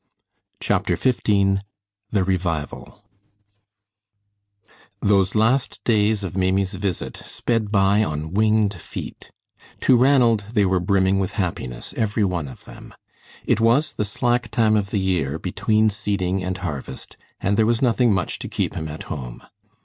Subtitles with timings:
[0.59, 1.21] CHAPTER XV
[2.09, 3.03] THE REVIVAL
[4.99, 9.29] Those last days of Maimie's visit sped by on winged feet.
[9.81, 12.95] To Ranald they were brimming with happiness, every one of them.
[13.45, 17.83] It was the slack time of the year, between seeding and harvest, and there was
[17.83, 19.43] nothing much to keep him at home.